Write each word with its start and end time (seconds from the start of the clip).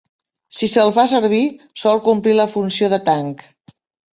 Si 0.59 0.69
se'l 0.71 0.93
fa 0.95 1.03
servir, 1.11 1.43
sol 1.83 2.01
complir 2.09 2.35
la 2.41 2.49
funció 2.55 2.91
de 2.95 3.01
tanc. 3.11 3.45